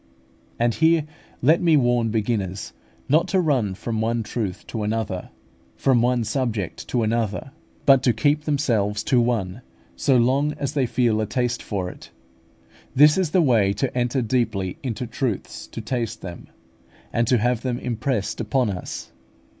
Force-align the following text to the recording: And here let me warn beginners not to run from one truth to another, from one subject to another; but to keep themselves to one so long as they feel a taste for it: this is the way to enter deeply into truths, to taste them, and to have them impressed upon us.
And 0.57 0.73
here 0.73 1.05
let 1.43 1.61
me 1.61 1.77
warn 1.77 2.09
beginners 2.09 2.73
not 3.07 3.27
to 3.27 3.39
run 3.39 3.75
from 3.75 4.01
one 4.01 4.23
truth 4.23 4.65
to 4.65 4.81
another, 4.81 5.29
from 5.75 6.01
one 6.01 6.23
subject 6.23 6.87
to 6.87 7.03
another; 7.03 7.51
but 7.85 8.01
to 8.01 8.11
keep 8.11 8.45
themselves 8.45 9.03
to 9.03 9.21
one 9.21 9.61
so 9.95 10.17
long 10.17 10.53
as 10.53 10.73
they 10.73 10.87
feel 10.87 11.21
a 11.21 11.27
taste 11.27 11.61
for 11.61 11.87
it: 11.87 12.09
this 12.95 13.15
is 13.15 13.29
the 13.29 13.43
way 13.43 13.73
to 13.73 13.95
enter 13.95 14.23
deeply 14.23 14.79
into 14.81 15.05
truths, 15.05 15.67
to 15.67 15.81
taste 15.81 16.21
them, 16.23 16.47
and 17.13 17.27
to 17.27 17.37
have 17.37 17.61
them 17.61 17.77
impressed 17.77 18.41
upon 18.41 18.71
us. 18.71 19.11